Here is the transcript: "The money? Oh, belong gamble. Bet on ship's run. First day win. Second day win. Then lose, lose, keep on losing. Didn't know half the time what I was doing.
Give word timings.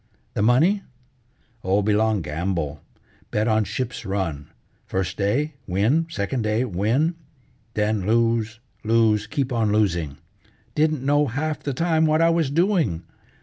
"The 0.33 0.41
money? 0.41 0.81
Oh, 1.63 1.83
belong 1.83 2.23
gamble. 2.23 2.81
Bet 3.29 3.47
on 3.47 3.65
ship's 3.65 4.03
run. 4.03 4.47
First 4.87 5.15
day 5.15 5.53
win. 5.67 6.07
Second 6.09 6.41
day 6.41 6.65
win. 6.65 7.13
Then 7.75 8.03
lose, 8.07 8.59
lose, 8.83 9.27
keep 9.27 9.53
on 9.53 9.71
losing. 9.71 10.17
Didn't 10.73 11.03
know 11.05 11.27
half 11.27 11.61
the 11.61 11.75
time 11.75 12.07
what 12.07 12.19
I 12.19 12.31
was 12.31 12.49
doing. 12.49 13.03